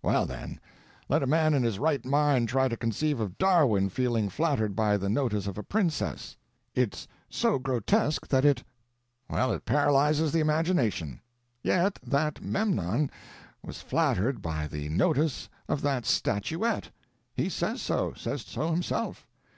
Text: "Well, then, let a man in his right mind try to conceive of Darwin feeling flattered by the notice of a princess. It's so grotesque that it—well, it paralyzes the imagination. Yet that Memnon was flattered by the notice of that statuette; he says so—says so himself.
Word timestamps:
"Well, 0.00 0.24
then, 0.24 0.58
let 1.06 1.22
a 1.22 1.26
man 1.26 1.52
in 1.52 1.62
his 1.62 1.78
right 1.78 2.02
mind 2.02 2.48
try 2.48 2.66
to 2.66 2.78
conceive 2.78 3.20
of 3.20 3.36
Darwin 3.36 3.90
feeling 3.90 4.30
flattered 4.30 4.74
by 4.74 4.96
the 4.96 5.10
notice 5.10 5.46
of 5.46 5.58
a 5.58 5.62
princess. 5.62 6.34
It's 6.74 7.06
so 7.28 7.58
grotesque 7.58 8.26
that 8.28 8.46
it—well, 8.46 9.52
it 9.52 9.66
paralyzes 9.66 10.32
the 10.32 10.40
imagination. 10.40 11.20
Yet 11.62 11.98
that 12.06 12.40
Memnon 12.42 13.10
was 13.62 13.82
flattered 13.82 14.40
by 14.40 14.66
the 14.66 14.88
notice 14.88 15.50
of 15.68 15.82
that 15.82 16.06
statuette; 16.06 16.90
he 17.34 17.50
says 17.50 17.82
so—says 17.82 18.46
so 18.46 18.70
himself. 18.70 19.26